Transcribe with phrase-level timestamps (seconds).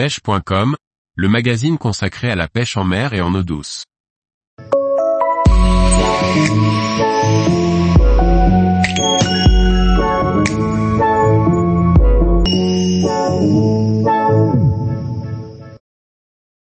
[0.00, 0.76] pêche.com,
[1.14, 3.84] le magazine consacré à la pêche en mer et en eau douce.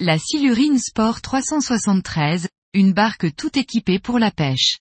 [0.00, 4.76] La Silurine Sport 373, une barque tout équipée pour la pêche.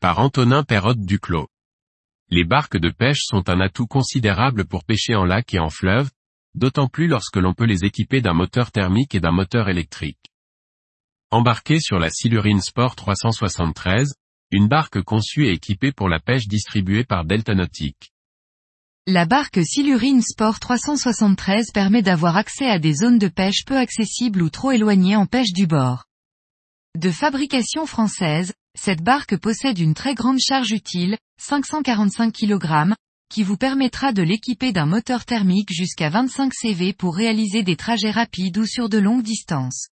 [0.00, 1.48] Par Antonin Perrotte Duclos.
[2.28, 6.08] Les barques de pêche sont un atout considérable pour pêcher en lac et en fleuve,
[6.54, 10.32] d'autant plus lorsque l'on peut les équiper d'un moteur thermique et d'un moteur électrique.
[11.30, 14.14] Embarqué sur la Silurine Sport 373,
[14.50, 18.12] une barque conçue et équipée pour la pêche distribuée par Delta Nautique.
[19.06, 24.42] La barque Silurine Sport 373 permet d'avoir accès à des zones de pêche peu accessibles
[24.42, 26.04] ou trop éloignées en pêche du bord.
[26.98, 32.94] De fabrication française, cette barque possède une très grande charge utile, 545 kg,
[33.32, 38.10] qui vous permettra de l'équiper d'un moteur thermique jusqu'à 25 CV pour réaliser des trajets
[38.10, 39.88] rapides ou sur de longues distances.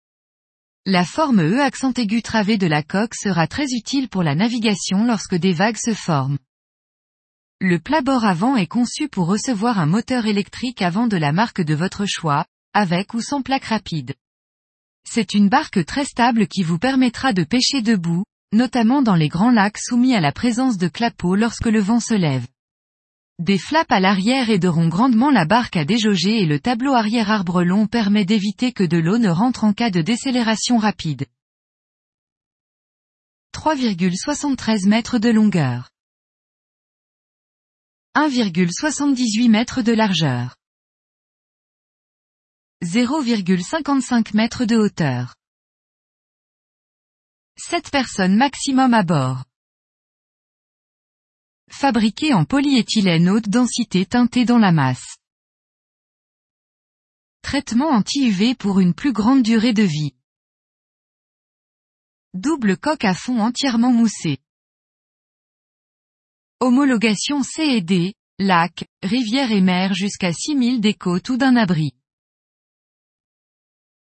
[0.84, 5.06] La forme E accent aigu travé de la coque sera très utile pour la navigation
[5.06, 6.36] lorsque des vagues se forment.
[7.62, 11.74] Le plat-bord avant est conçu pour recevoir un moteur électrique avant de la marque de
[11.74, 12.44] votre choix,
[12.74, 14.12] avec ou sans plaque rapide.
[15.08, 19.50] C'est une barque très stable qui vous permettra de pêcher debout, notamment dans les grands
[19.50, 22.46] lacs soumis à la présence de clapots lorsque le vent se lève.
[23.40, 27.62] Des flaps à l'arrière aideront grandement la barque à déjauger et le tableau arrière arbre
[27.62, 31.24] long permet d'éviter que de l'eau ne rentre en cas de décélération rapide.
[33.54, 35.88] 3,73 mètres de longueur.
[38.14, 40.56] 1,78 mètres de largeur.
[42.84, 45.34] 0,55 mètres de hauteur.
[47.56, 49.44] 7 personnes maximum à bord.
[51.80, 55.16] Fabriqué en polyéthylène haute densité teintée dans la masse.
[57.40, 60.12] Traitement anti-UV pour une plus grande durée de vie.
[62.34, 64.40] Double coque à fond entièrement moussée.
[66.60, 71.94] Homologation C et D, lac, rivière et mer jusqu'à 6000 des côtes ou d'un abri.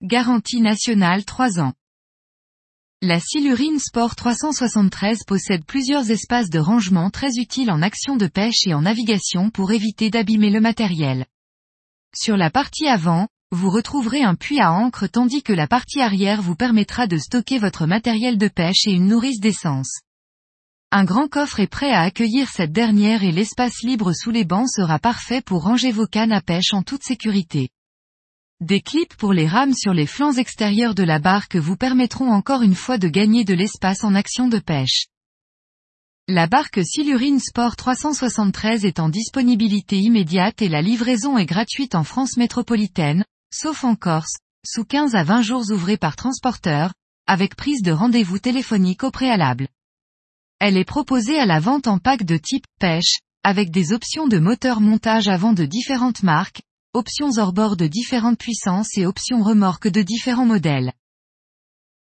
[0.02, 1.74] Garantie nationale 3 ans.
[3.04, 8.66] La Silurine Sport 373 possède plusieurs espaces de rangement très utiles en action de pêche
[8.66, 11.28] et en navigation pour éviter d'abîmer le matériel.
[12.16, 16.42] Sur la partie avant, vous retrouverez un puits à encre tandis que la partie arrière
[16.42, 20.00] vous permettra de stocker votre matériel de pêche et une nourrice d'essence.
[20.90, 24.70] Un grand coffre est prêt à accueillir cette dernière et l'espace libre sous les bancs
[24.76, 27.70] sera parfait pour ranger vos cannes à pêche en toute sécurité.
[28.60, 32.64] Des clips pour les rames sur les flancs extérieurs de la barque vous permettront encore
[32.64, 35.06] une fois de gagner de l'espace en action de pêche.
[36.28, 42.04] La barque Silurine Sport 373 est en disponibilité immédiate et la livraison est gratuite en
[42.04, 43.24] France métropolitaine,
[43.54, 46.96] sauf en Corse, sous 15 à 20 jours ouvrés par transporteur,
[47.28, 49.68] avec prise de rendez-vous téléphonique au préalable.
[50.58, 54.40] Elle est proposée à la vente en pack de type pêche, avec des options de
[54.40, 56.64] moteur montage avant de différentes marques,
[56.98, 60.94] options hors-bord de différentes puissances et options remorques de différents modèles.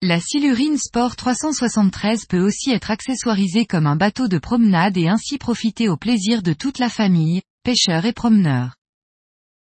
[0.01, 5.37] La Silurine Sport 373 peut aussi être accessoirisée comme un bateau de promenade et ainsi
[5.37, 8.75] profiter au plaisir de toute la famille, pêcheurs et promeneurs.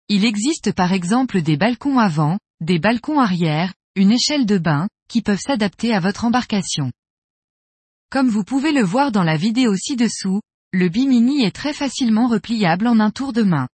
[0.09, 5.23] Il existe par exemple des balcons avant, des balcons arrière, une échelle de bain, qui
[5.23, 6.93] peuvent s'adapter à votre embarcation.
[8.11, 10.41] Comme vous pouvez le voir dans la vidéo ci-dessous,
[10.73, 13.67] le Bimini est très facilement repliable en un tour de main.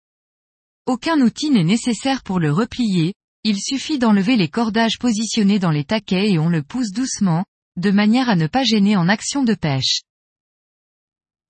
[0.86, 3.14] Aucun outil n'est nécessaire pour le replier,
[3.46, 7.46] il suffit d'enlever les cordages positionnés dans les taquets et on le pousse doucement,
[7.78, 10.02] de manière à ne pas gêner en action de pêche.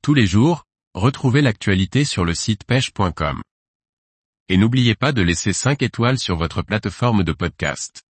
[0.04, 3.42] Tous les jours, retrouvez l'actualité sur le site pêche.com.
[4.50, 8.03] Et n'oubliez pas de laisser 5 étoiles sur votre plateforme de podcast.